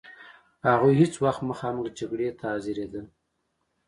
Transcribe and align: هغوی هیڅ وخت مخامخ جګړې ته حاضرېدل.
هغوی 0.69 0.93
هیڅ 1.01 1.13
وخت 1.23 1.41
مخامخ 1.49 1.85
جګړې 1.99 2.27
ته 2.39 2.45
حاضرېدل. 2.51 3.05